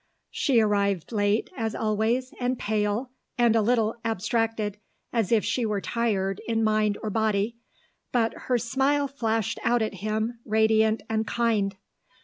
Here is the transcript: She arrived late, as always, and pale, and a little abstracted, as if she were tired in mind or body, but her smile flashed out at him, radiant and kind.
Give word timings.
She 0.31 0.59
arrived 0.59 1.11
late, 1.11 1.51
as 1.55 1.75
always, 1.75 2.33
and 2.39 2.57
pale, 2.57 3.11
and 3.37 3.55
a 3.55 3.61
little 3.61 3.97
abstracted, 4.03 4.79
as 5.13 5.31
if 5.31 5.45
she 5.45 5.63
were 5.63 5.79
tired 5.79 6.41
in 6.47 6.63
mind 6.63 6.97
or 7.03 7.11
body, 7.11 7.57
but 8.11 8.33
her 8.47 8.57
smile 8.57 9.07
flashed 9.07 9.59
out 9.63 9.83
at 9.83 9.93
him, 10.01 10.39
radiant 10.43 11.03
and 11.07 11.27
kind. 11.27 11.75